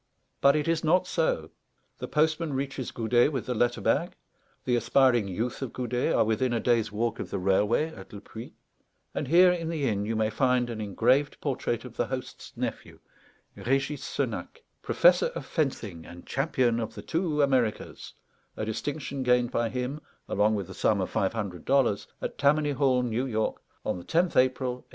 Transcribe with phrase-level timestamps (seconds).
[0.41, 1.51] But it is not so;
[1.99, 4.13] the postman reaches Goudet with the letter bag;
[4.65, 8.19] the aspiring youth of Goudet are within a day's walk of the railway at Le
[8.19, 8.55] Puy;
[9.13, 12.97] and here in the inn you may find an engraved portrait of the host's nephew,
[13.55, 18.13] Régis Senac, "Professor of Fencing and Champion of the two Americas,"
[18.57, 22.71] a distinction gained by him, along with the sum of five hundred dollars, at Tammany
[22.71, 24.89] Hall, New York, on the 10th April 1876.